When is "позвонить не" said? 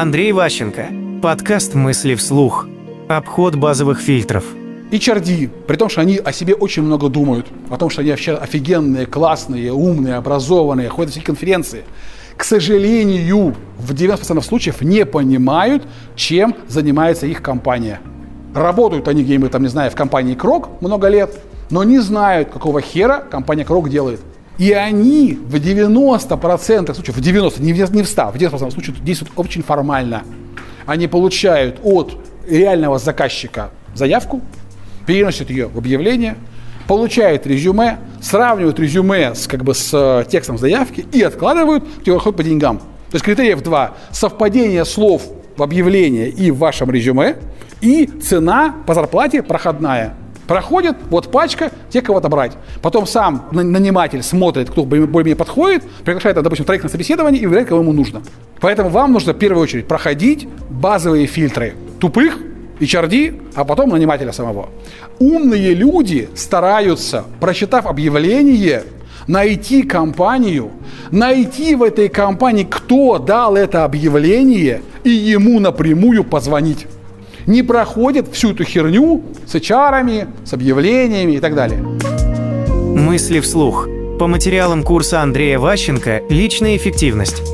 76.24-77.62